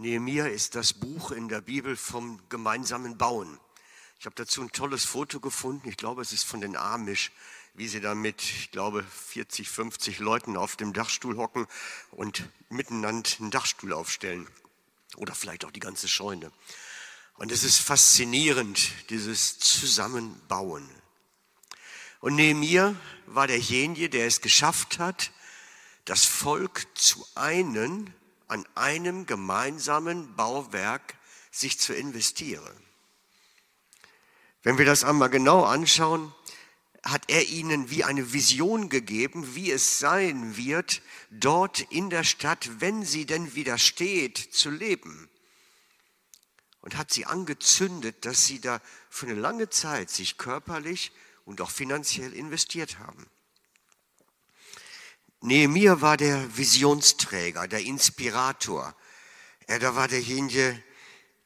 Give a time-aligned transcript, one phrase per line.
[0.00, 3.60] Nehemiah ist das Buch in der Bibel vom gemeinsamen Bauen.
[4.18, 5.90] Ich habe dazu ein tolles Foto gefunden.
[5.90, 7.30] Ich glaube, es ist von den Amish,
[7.74, 11.66] wie sie da mit, ich glaube, 40, 50 Leuten auf dem Dachstuhl hocken
[12.12, 14.48] und miteinander einen Dachstuhl aufstellen.
[15.16, 16.50] Oder vielleicht auch die ganze Scheune.
[17.34, 20.88] Und es ist faszinierend, dieses Zusammenbauen.
[22.20, 22.94] Und Nehemiah
[23.26, 25.30] war derjenige, der es geschafft hat,
[26.06, 28.14] das Volk zu einen,
[28.50, 31.14] an einem gemeinsamen Bauwerk
[31.50, 32.76] sich zu investieren.
[34.62, 36.34] Wenn wir das einmal genau anschauen,
[37.02, 41.00] hat er ihnen wie eine Vision gegeben, wie es sein wird,
[41.30, 45.30] dort in der Stadt, wenn sie denn wieder steht, zu leben.
[46.82, 51.12] Und hat sie angezündet, dass sie da für eine lange Zeit sich körperlich
[51.44, 53.26] und auch finanziell investiert haben.
[55.42, 58.94] Nehemiah war der Visionsträger, der Inspirator.
[59.66, 60.82] Er da war derjenige,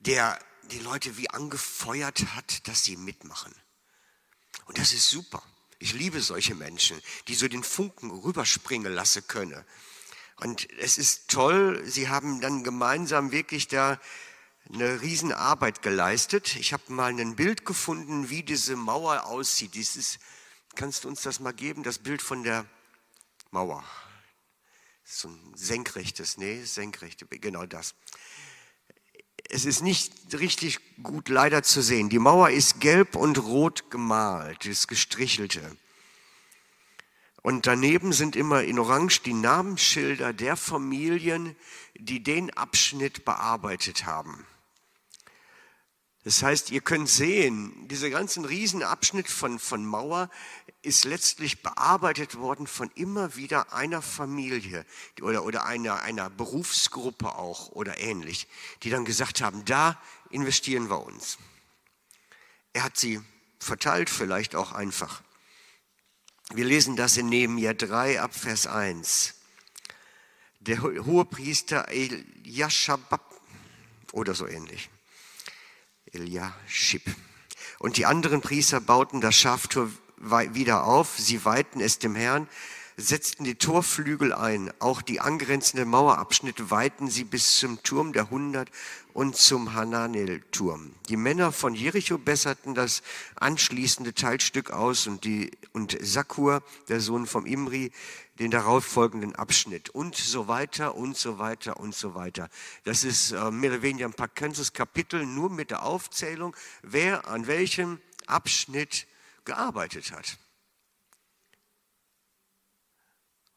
[0.01, 0.39] der
[0.71, 3.55] die Leute wie angefeuert hat, dass sie mitmachen.
[4.67, 5.43] Und das ist super.
[5.79, 9.65] Ich liebe solche Menschen, die so den Funken rüberspringen lassen können.
[10.37, 14.01] Und es ist toll, sie haben dann gemeinsam wirklich da
[14.73, 16.57] eine Riesenarbeit geleistet.
[16.57, 19.75] Ich habe mal ein Bild gefunden, wie diese Mauer aussieht.
[19.75, 20.19] Dieses,
[20.75, 22.67] kannst du uns das mal geben, das Bild von der
[23.55, 23.85] Mauer.
[25.05, 27.95] So ein senkrechtes, nee, senkrechte, genau das.
[29.49, 32.09] Es ist nicht richtig gut leider zu sehen.
[32.09, 35.77] Die Mauer ist gelb und rot gemalt, das gestrichelte.
[37.43, 41.55] Und daneben sind immer in Orange die Namensschilder der Familien,
[41.95, 44.45] die den Abschnitt bearbeitet haben.
[46.25, 50.31] Das heißt, ihr könnt sehen, dieser ganzen Riesenabschnitt von, von Mauer
[50.81, 54.87] ist letztlich bearbeitet worden von immer wieder einer Familie
[55.21, 58.49] oder, oder einer, einer Berufsgruppe auch oder ähnlich,
[58.83, 61.37] die dann gesagt haben, da investieren wir uns.
[62.73, 63.21] Er hat sie
[63.59, 65.23] verteilt, vielleicht auch einfach.
[66.55, 69.35] Wir lesen das in Nehemiah 3 ab Vers 1.
[70.61, 73.21] Der Hohepriester Eliashab
[74.13, 74.89] oder so ähnlich
[76.15, 77.03] Eliashib.
[77.79, 82.49] Und die anderen Priester bauten das Schaftor wieder auf, sie weihten es dem Herrn,
[82.97, 88.71] setzten die Torflügel ein, auch die angrenzende Mauerabschnitte weihten sie bis zum Turm der Hundert
[89.13, 90.93] und zum Hananel-Turm.
[91.09, 93.03] Die Männer von Jericho besserten das
[93.35, 97.91] anschließende Teilstück aus und, die, und Sakur, der Sohn vom Imri,
[98.39, 102.49] den darauffolgenden Abschnitt und so weiter und so weiter und so weiter.
[102.85, 107.29] Das ist äh, mehr oder weniger ein paar ganzes Kapitel nur mit der Aufzählung, wer
[107.29, 109.07] an welchem Abschnitt
[109.45, 110.39] gearbeitet hat.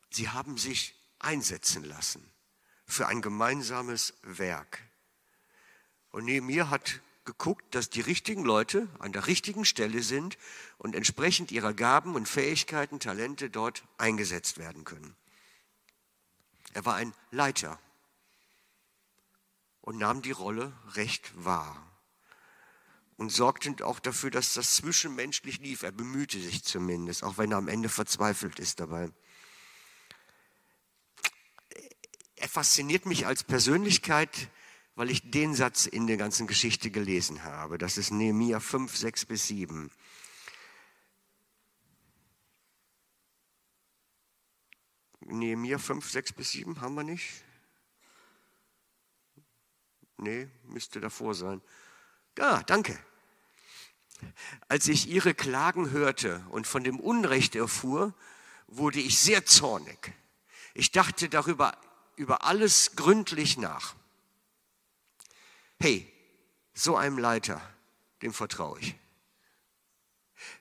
[0.09, 2.31] Sie haben sich einsetzen lassen
[2.85, 4.79] für ein gemeinsames Werk.
[6.11, 10.39] Und neben mir hat geguckt, dass die richtigen Leute an der richtigen Stelle sind
[10.79, 15.15] und entsprechend ihrer Gaben und Fähigkeiten, Talente dort eingesetzt werden können.
[16.73, 17.79] Er war ein Leiter
[19.81, 21.88] und nahm die Rolle recht wahr
[23.17, 25.83] und sorgte auch dafür, dass das zwischenmenschlich lief.
[25.83, 29.11] Er bemühte sich zumindest, auch wenn er am Ende verzweifelt ist dabei.
[32.35, 34.49] Er fasziniert mich als Persönlichkeit,
[34.97, 37.78] weil ich den Satz in der ganzen Geschichte gelesen habe.
[37.78, 39.91] Das ist Nehemiah 5, 6 bis 7.
[45.19, 47.44] Nehemiah 5, 6 bis 7 haben wir nicht?
[50.18, 51.62] Nee, müsste davor sein.
[52.36, 52.97] Ja, danke.
[54.68, 58.16] Als ich ihre Klagen hörte und von dem Unrecht erfuhr,
[58.66, 60.12] wurde ich sehr zornig.
[60.74, 61.78] Ich dachte darüber
[62.16, 63.94] über alles gründlich nach
[65.79, 66.11] hey,
[66.73, 67.61] so einem Leiter,
[68.21, 68.95] dem vertraue ich.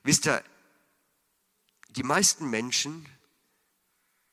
[0.03, 0.43] Wisst ihr,
[1.89, 3.07] die meisten Menschen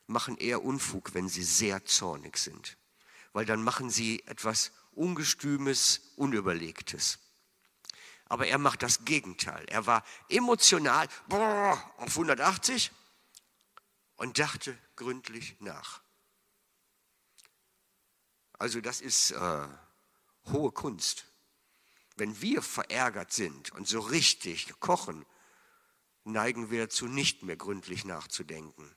[0.07, 2.77] machen eher Unfug, wenn sie sehr zornig sind,
[3.33, 7.19] weil dann machen sie etwas Ungestümes, Unüberlegtes.
[8.27, 9.65] Aber er macht das Gegenteil.
[9.69, 12.91] Er war emotional boah, auf 180
[14.17, 16.01] und dachte gründlich nach.
[18.59, 19.69] Also das ist äh,
[20.53, 21.27] hohe Kunst.
[22.17, 25.25] Wenn wir verärgert sind und so richtig kochen,
[26.25, 28.95] neigen wir dazu, nicht mehr gründlich nachzudenken.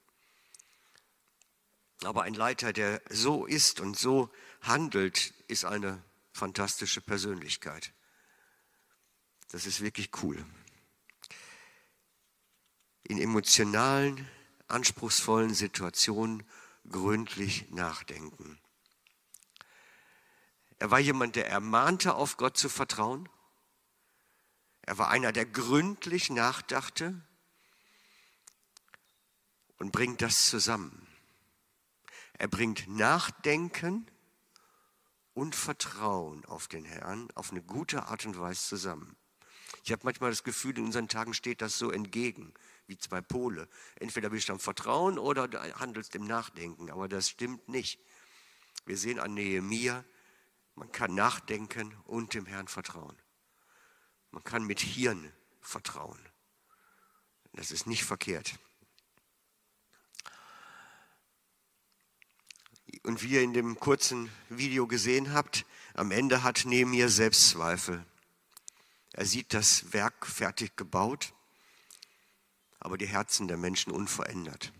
[2.03, 4.29] Aber ein Leiter, der so ist und so
[4.61, 7.91] handelt, ist eine fantastische Persönlichkeit.
[9.49, 10.45] Das ist wirklich cool.
[13.03, 14.27] In emotionalen,
[14.67, 16.43] anspruchsvollen Situationen
[16.89, 18.59] gründlich nachdenken.
[20.79, 23.27] Er war jemand, der ermahnte, auf Gott zu vertrauen.
[24.81, 27.19] Er war einer, der gründlich nachdachte
[29.77, 31.07] und bringt das zusammen.
[32.37, 34.09] Er bringt Nachdenken
[35.33, 39.17] und Vertrauen auf den Herrn auf eine gute Art und Weise zusammen.
[39.83, 42.53] Ich habe manchmal das Gefühl, in unseren Tagen steht das so entgegen,
[42.85, 43.67] wie zwei Pole.
[43.95, 47.99] Entweder bist du am Vertrauen oder du handelst im Nachdenken, aber das stimmt nicht.
[48.85, 50.05] Wir sehen an Nehemiah,
[50.77, 53.17] man kann nachdenken und dem Herrn vertrauen.
[54.29, 56.19] Man kann mit Hirn vertrauen.
[57.53, 58.59] Das ist nicht verkehrt.
[63.01, 65.65] Und wie ihr in dem kurzen Video gesehen habt,
[65.95, 68.05] am Ende hat Nehemiah Selbstzweifel.
[69.13, 71.33] Er sieht das Werk fertig gebaut,
[72.79, 74.71] aber die Herzen der Menschen unverändert.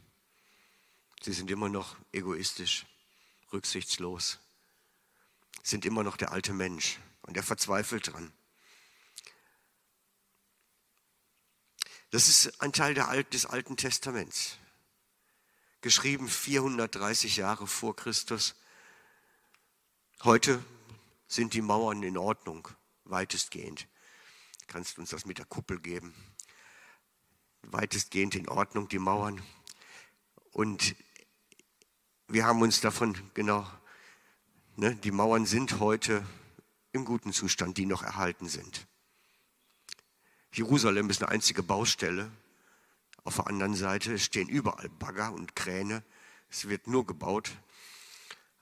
[1.24, 2.86] Sie sind immer noch egoistisch,
[3.52, 4.40] rücksichtslos,
[5.68, 8.31] sind immer noch der alte Mensch und er verzweifelt dran.
[12.10, 12.94] Das ist ein Teil
[13.25, 14.58] des Alten Testaments
[15.81, 18.56] geschrieben 430 Jahre vor Christus.
[20.24, 20.64] Heute
[21.28, 22.68] sind die Mauern in Ordnung,
[23.04, 23.88] weitestgehend.
[24.68, 26.13] Kannst du uns das mit der Kuppel geben?
[27.62, 29.42] Weitestgehend in Ordnung, die Mauern.
[30.52, 30.96] Und
[32.28, 33.70] wir haben uns davon, genau,
[34.77, 36.25] ne, die Mauern sind heute
[36.94, 38.88] im guten Zustand, die noch erhalten sind.
[40.53, 42.31] Jerusalem ist eine einzige Baustelle,
[43.27, 46.01] auf der anderen Seite stehen überall Bagger und Kräne.
[46.50, 47.51] Es wird nur gebaut.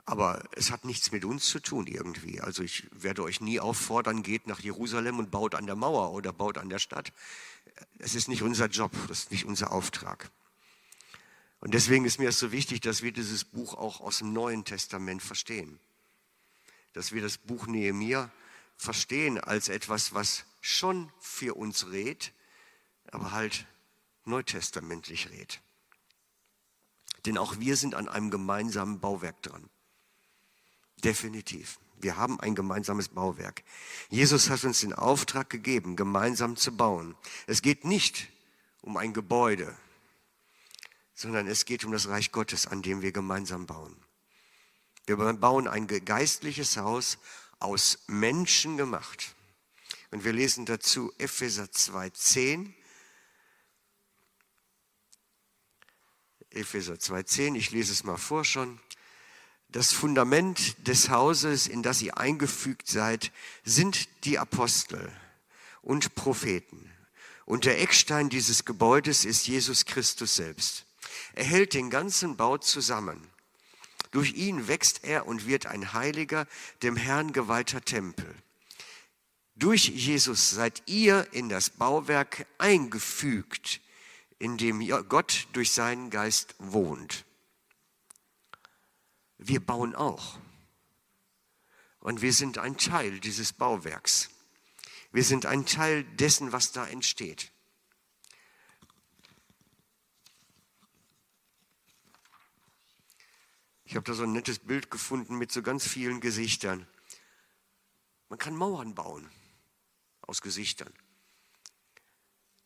[0.05, 2.41] Aber es hat nichts mit uns zu tun irgendwie.
[2.41, 6.33] Also ich werde euch nie auffordern, geht nach Jerusalem und baut an der Mauer oder
[6.33, 7.13] baut an der Stadt.
[7.99, 10.31] Es ist nicht unser Job, das ist nicht unser Auftrag.
[11.59, 14.65] Und deswegen ist mir es so wichtig, dass wir dieses Buch auch aus dem Neuen
[14.65, 15.79] Testament verstehen.
[16.95, 18.31] Dass wir das Buch Nehemiah
[18.77, 22.33] verstehen als etwas, was schon für uns redet,
[23.11, 23.67] aber halt
[24.23, 25.61] neutestamentlich redet.
[27.25, 29.69] Denn auch wir sind an einem gemeinsamen Bauwerk dran.
[31.03, 31.79] Definitiv.
[31.97, 33.63] Wir haben ein gemeinsames Bauwerk.
[34.09, 37.15] Jesus hat uns den Auftrag gegeben, gemeinsam zu bauen.
[37.47, 38.29] Es geht nicht
[38.81, 39.75] um ein Gebäude,
[41.13, 43.95] sondern es geht um das Reich Gottes, an dem wir gemeinsam bauen.
[45.05, 47.17] Wir bauen ein geistliches Haus
[47.59, 49.35] aus Menschen gemacht.
[50.11, 52.73] Und wir lesen dazu Epheser 2,10
[56.55, 58.79] Epheser 2,10, ich lese es mal vor schon.
[59.69, 63.31] Das Fundament des Hauses, in das ihr eingefügt seid,
[63.65, 65.11] sind die Apostel
[65.81, 66.89] und Propheten.
[67.45, 70.85] Und der Eckstein dieses Gebäudes ist Jesus Christus selbst.
[71.33, 73.29] Er hält den ganzen Bau zusammen.
[74.15, 76.47] Durch ihn wächst er und wird ein heiliger,
[76.83, 78.33] dem Herrn geweihter Tempel.
[79.57, 83.81] Durch Jesus seid ihr in das Bauwerk eingefügt,
[84.39, 84.79] in dem
[85.09, 87.25] Gott durch seinen Geist wohnt.
[89.37, 90.39] Wir bauen auch.
[91.99, 94.29] Und wir sind ein Teil dieses Bauwerks.
[95.11, 97.51] Wir sind ein Teil dessen, was da entsteht.
[103.85, 106.87] Ich habe da so ein nettes Bild gefunden mit so ganz vielen Gesichtern.
[108.29, 109.29] Man kann Mauern bauen
[110.21, 110.91] aus Gesichtern.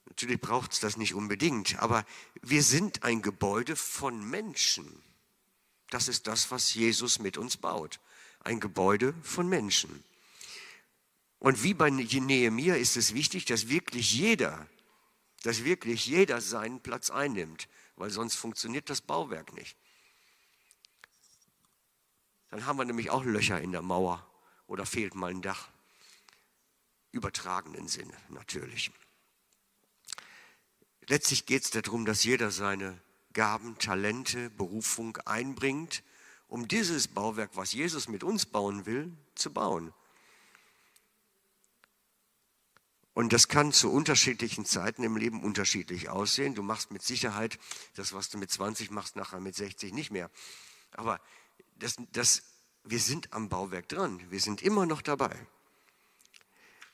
[0.06, 2.06] Natürlich braucht es das nicht unbedingt, aber
[2.42, 5.04] wir sind ein Gebäude von Menschen.
[5.90, 8.00] Das ist das, was Jesus mit uns baut.
[8.40, 10.04] Ein Gebäude von Menschen.
[11.40, 14.68] Und wie bei Nehemiah ist es wichtig, dass wirklich jeder,
[15.44, 19.78] dass wirklich jeder seinen Platz einnimmt, weil sonst funktioniert das Bauwerk nicht.
[22.50, 24.26] Dann haben wir nämlich auch Löcher in der Mauer
[24.68, 25.70] oder fehlt mal ein Dach.
[27.12, 28.92] Übertragenen Sinne natürlich.
[31.08, 33.00] Letztlich geht es darum, dass jeder seine
[33.34, 36.04] Gaben, Talente, Berufung einbringt,
[36.48, 39.94] um dieses Bauwerk, was Jesus mit uns bauen will, zu bauen.
[43.14, 46.56] Und das kann zu unterschiedlichen Zeiten im Leben unterschiedlich aussehen.
[46.56, 47.60] Du machst mit Sicherheit
[47.96, 50.32] das, was du mit 20 machst, nachher mit 60 nicht mehr.
[50.92, 51.20] Aber
[51.80, 52.44] das, das,
[52.84, 54.22] wir sind am Bauwerk dran.
[54.30, 55.36] Wir sind immer noch dabei.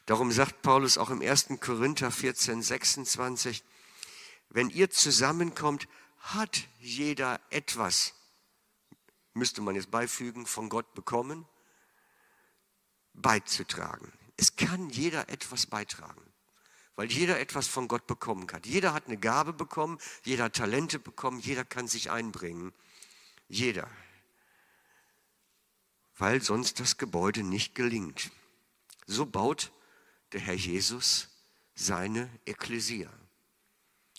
[0.06, 1.48] Darum sagt Paulus auch im 1.
[1.60, 3.64] Korinther 14, 26,
[4.50, 5.88] wenn ihr zusammenkommt,
[6.20, 8.14] hat jeder etwas,
[9.34, 11.48] müsste man jetzt beifügen, von Gott bekommen,
[13.14, 14.12] beizutragen.
[14.38, 16.22] Es kann jeder etwas beitragen,
[16.96, 18.62] weil jeder etwas von Gott bekommen kann.
[18.64, 22.74] Jeder hat eine Gabe bekommen, jeder hat Talente bekommen, jeder kann sich einbringen.
[23.48, 23.90] Jeder.
[26.18, 28.32] Weil sonst das Gebäude nicht gelingt.
[29.06, 29.72] So baut
[30.32, 31.30] der Herr Jesus
[31.76, 33.10] seine Ekklesia.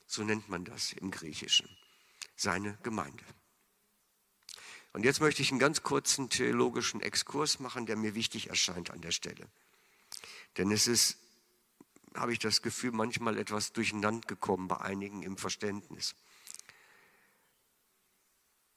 [0.07, 1.69] So nennt man das im Griechischen.
[2.37, 3.25] Seine Gemeinde.
[4.93, 9.00] Und jetzt möchte ich einen ganz kurzen theologischen Exkurs machen, der mir wichtig erscheint an
[9.00, 9.47] der Stelle.
[10.57, 11.19] Denn es ist,
[12.15, 16.15] habe ich das Gefühl, manchmal etwas durcheinander gekommen bei einigen im Verständnis.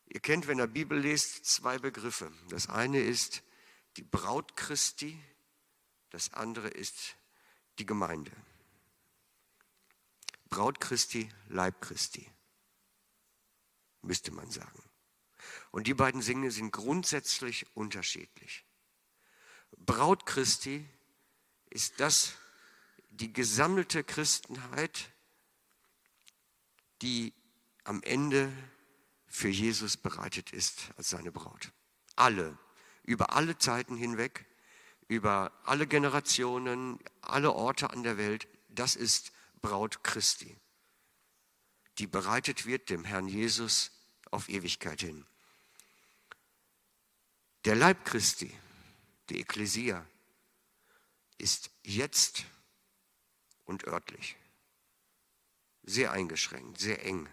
[0.09, 2.31] Ihr kennt, wenn ihr Bibel lest, zwei Begriffe.
[2.49, 3.43] Das eine ist
[3.95, 5.19] die Braut Christi,
[6.09, 7.15] das andere ist
[7.77, 8.31] die Gemeinde.
[10.49, 12.27] Braut Christi, Leib Christi,
[14.01, 14.81] müsste man sagen.
[15.71, 18.65] Und die beiden Dinge sind grundsätzlich unterschiedlich.
[19.77, 20.83] Braut Christi
[21.69, 22.33] ist das,
[23.09, 25.11] die gesammelte Christenheit,
[27.03, 27.33] die
[27.83, 28.51] am Ende
[29.29, 31.71] für Jesus bereitet ist als seine Braut.
[32.15, 32.57] Alle,
[33.03, 34.45] über alle Zeiten hinweg,
[35.07, 39.31] über alle Generationen, alle Orte an der Welt, das ist
[39.61, 40.55] Braut Christi,
[41.97, 43.91] die bereitet wird dem Herrn Jesus
[44.31, 45.25] auf Ewigkeit hin.
[47.65, 48.53] Der Leib Christi,
[49.29, 50.05] die Ekklesia,
[51.37, 52.45] ist jetzt
[53.65, 54.37] und örtlich
[55.83, 57.27] sehr eingeschränkt, sehr eng.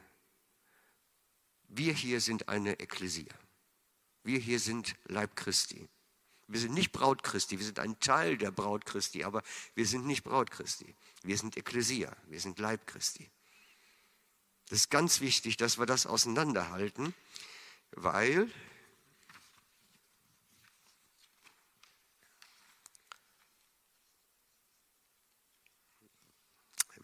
[1.69, 3.33] Wir hier sind eine Ekklesia.
[4.23, 5.89] Wir hier sind Leib Christi.
[6.49, 9.43] Wir sind nicht Braut Christi, wir sind ein Teil der Braut Christi, aber
[9.75, 10.95] wir sind nicht Braut Christi.
[11.23, 13.29] Wir sind Ekklesia, wir sind Leib Christi.
[14.69, 17.15] Das ist ganz wichtig, dass wir das auseinanderhalten,
[17.93, 18.51] weil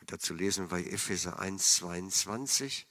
[0.07, 2.87] dazu lesen bei Epheser 1, 22.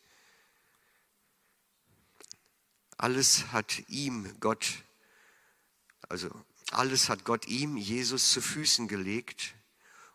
[3.01, 4.83] Alles hat ihm Gott,
[6.07, 6.29] also
[6.69, 9.55] alles hat Gott ihm, Jesus, zu Füßen gelegt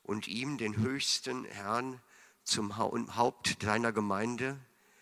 [0.04, 2.00] und ihm, den höchsten Herrn,
[2.44, 4.56] zum Haupt deiner Gemeinde,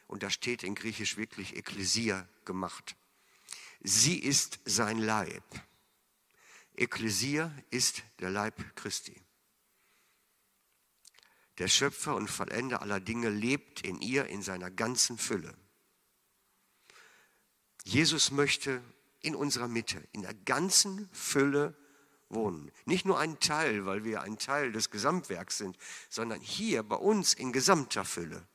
[0.07, 2.97] und da steht in Griechisch wirklich Ekklesia gemacht.
[3.83, 5.45] Sie ist sein Leib.
[6.77, 9.21] Ekklesia ist der Leib Christi.
[11.59, 15.55] Der Schöpfer und Vollender aller Dinge lebt in ihr in seiner ganzen Fülle.
[17.85, 18.83] Jesus möchte
[19.21, 21.75] in unserer Mitte, in der ganzen Fülle
[22.29, 22.71] wohnen.
[22.87, 27.35] Nicht nur ein Teil, weil wir ein Teil des Gesamtwerks sind, sondern hier bei uns
[27.35, 28.47] in gesamter Fülle.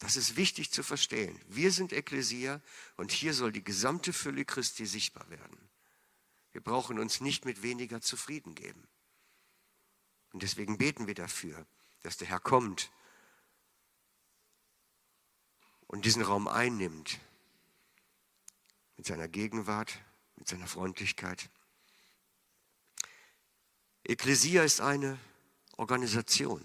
[0.00, 1.38] Das ist wichtig zu verstehen.
[1.48, 2.60] Wir sind Ekklesia
[2.96, 5.58] und hier soll die gesamte Fülle Christi sichtbar werden.
[6.52, 8.88] Wir brauchen uns nicht mit weniger zufrieden geben.
[10.32, 11.66] Und deswegen beten wir dafür,
[12.02, 12.90] dass der Herr kommt
[15.86, 17.20] und diesen Raum einnimmt
[19.02, 19.98] mit seiner Gegenwart,
[20.36, 21.50] mit seiner Freundlichkeit.
[24.04, 25.18] Ekklesia ist eine
[25.76, 26.64] Organisation.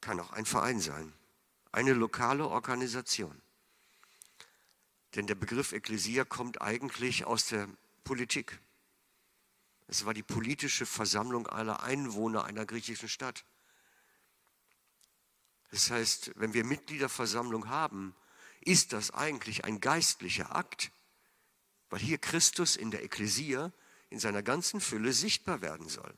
[0.00, 1.12] Kann auch ein Verein sein.
[1.72, 3.42] Eine lokale Organisation.
[5.16, 7.68] Denn der Begriff Ekklesia kommt eigentlich aus der
[8.04, 8.60] Politik.
[9.88, 13.44] Es war die politische Versammlung aller Einwohner einer griechischen Stadt.
[15.72, 18.14] Das heißt, wenn wir Mitgliederversammlung haben,
[18.66, 20.90] ist das eigentlich ein geistlicher Akt,
[21.88, 23.72] weil hier Christus in der Ekklesia
[24.10, 26.12] in seiner ganzen Fülle sichtbar werden soll.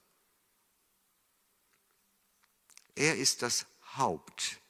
[2.95, 4.61] Er ist das Haupt.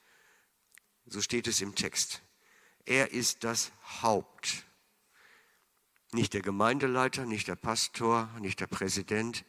[1.06, 2.20] So steht es im Text.
[2.85, 4.64] Er ist das Haupt.
[6.12, 9.44] Nicht der Gemeindeleiter, nicht der Pastor, nicht der Präsident.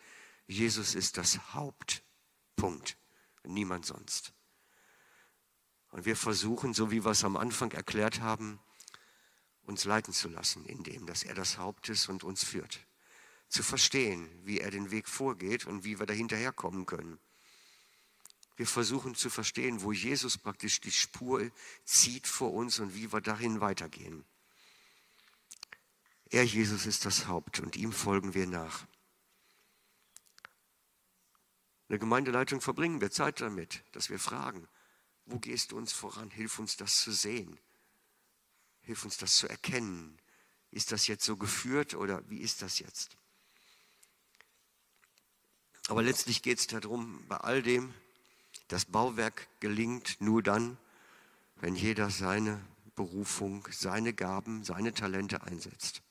[0.48, 2.04] Jesus ist das Haupt.
[2.56, 2.96] Punkt.
[3.44, 4.34] Niemand sonst.
[5.92, 8.60] Und wir versuchen, so wie wir es am Anfang erklärt haben,
[9.64, 12.86] uns leiten zu lassen, indem dass er das Haupt ist und uns führt.
[13.48, 17.20] Zu verstehen, wie er den Weg vorgeht und wie wir dahinterher kommen können.
[18.58, 21.50] Wir versuchen zu verstehen, wo Jesus praktisch die Spur
[21.86, 24.26] zieht vor uns und wie wir dahin weitergehen.
[26.32, 28.86] Er, Jesus, ist das Haupt und ihm folgen wir nach.
[31.88, 34.68] In der Gemeindeleitung verbringen wir Zeit damit, dass wir fragen,
[35.30, 36.32] wo gehst du uns voran?
[36.32, 37.60] Hilf uns das zu sehen.
[38.82, 40.18] Hilf uns das zu erkennen.
[40.72, 43.16] Ist das jetzt so geführt oder wie ist das jetzt?
[45.88, 47.94] Aber letztlich geht es darum, bei all dem,
[48.68, 50.78] das Bauwerk gelingt nur dann,
[51.56, 52.64] wenn jeder seine
[52.96, 56.02] Berufung, seine Gaben, seine Talente einsetzt.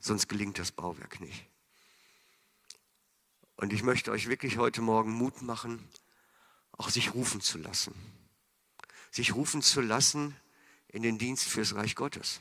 [0.00, 1.46] Sonst gelingt das Bauwerk nicht.
[3.56, 5.88] Und ich möchte euch wirklich heute Morgen Mut machen,
[6.72, 7.94] auch sich rufen zu lassen.
[9.10, 10.36] Sich rufen zu lassen
[10.88, 12.40] in den Dienst fürs Reich Gottes.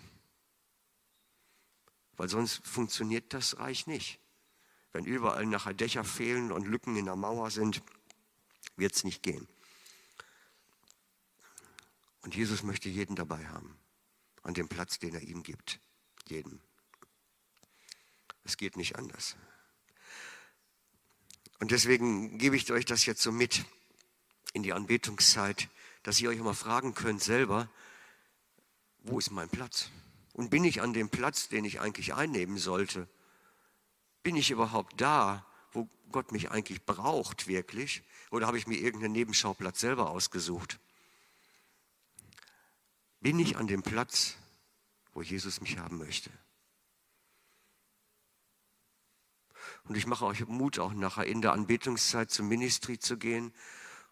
[2.17, 4.19] Weil sonst funktioniert das Reich nicht.
[4.93, 7.81] Wenn überall nachher Dächer fehlen und Lücken in der Mauer sind,
[8.75, 9.47] wird es nicht gehen.
[12.21, 13.77] Und Jesus möchte jeden dabei haben,
[14.43, 15.79] an dem Platz, den er ihm gibt.
[16.27, 16.61] Jeden.
[18.43, 19.35] Es geht nicht anders.
[21.59, 23.65] Und deswegen gebe ich euch das jetzt so mit
[24.53, 25.69] in die Anbetungszeit,
[26.03, 27.69] dass ihr euch immer fragen könnt selber,
[29.03, 29.89] wo ist mein Platz?
[30.33, 33.07] Und bin ich an dem Platz, den ich eigentlich einnehmen sollte?
[34.23, 38.03] Bin ich überhaupt da, wo Gott mich eigentlich braucht wirklich?
[38.29, 40.79] Oder habe ich mir irgendeinen Nebenschauplatz selber ausgesucht?
[43.19, 44.37] Bin ich an dem Platz,
[45.13, 46.31] wo Jesus mich haben möchte?
[49.85, 53.53] Und ich mache euch Mut, auch nachher in der Anbetungszeit zum Ministry zu gehen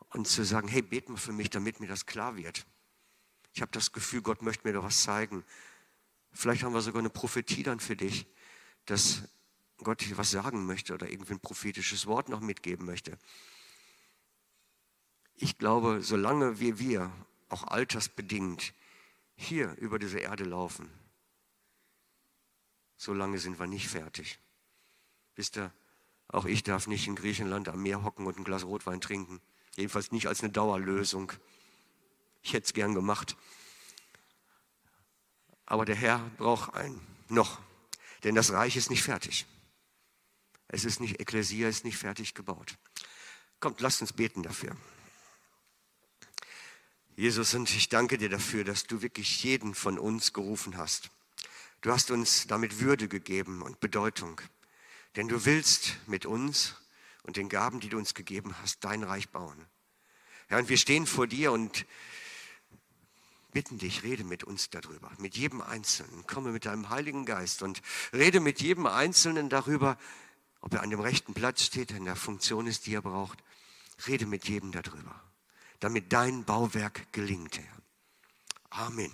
[0.10, 2.66] und zu sagen, hey, bet mal für mich, damit mir das klar wird.
[3.54, 5.44] Ich habe das Gefühl, Gott möchte mir da was zeigen.
[6.32, 8.28] Vielleicht haben wir sogar eine Prophetie dann für dich,
[8.86, 9.24] dass
[9.78, 13.18] Gott dir was sagen möchte oder irgendwie ein prophetisches Wort noch mitgeben möchte.
[15.36, 17.12] Ich glaube, solange wir, wir
[17.48, 18.74] auch altersbedingt
[19.36, 20.90] hier über diese Erde laufen,
[22.98, 24.40] solange sind wir nicht fertig.
[25.36, 25.72] Wisst ihr,
[26.28, 29.42] auch ich darf nicht in Griechenland am Meer hocken und ein Glas Rotwein trinken.
[29.76, 31.32] Jedenfalls nicht als eine Dauerlösung.
[32.42, 33.36] Ich hätte es gern gemacht.
[35.66, 37.60] Aber der Herr braucht einen noch,
[38.24, 39.46] denn das Reich ist nicht fertig.
[40.68, 42.76] Es ist nicht, Ekklesia ist nicht fertig gebaut.
[43.60, 44.76] Kommt, lasst uns beten dafür.
[47.16, 51.10] Jesus, und ich danke dir dafür, dass du wirklich jeden von uns gerufen hast.
[51.82, 54.42] Du hast uns damit Würde gegeben und Bedeutung.
[55.16, 56.76] Denn du willst mit uns
[57.24, 59.66] und den Gaben, die du uns gegeben hast, dein Reich bauen.
[60.50, 61.86] Ja, und wir stehen vor dir und
[63.52, 66.26] bitten dich, rede mit uns darüber, mit jedem Einzelnen.
[66.28, 67.82] Komme mit deinem Heiligen Geist und
[68.14, 69.98] rede mit jedem Einzelnen darüber,
[70.62, 73.44] ob er an dem rechten Platz steht, in der Funktion ist, die er braucht.
[74.08, 75.22] Rede mit jedem darüber,
[75.80, 77.78] damit dein Bauwerk gelingt, Herr.
[78.70, 79.12] Amen.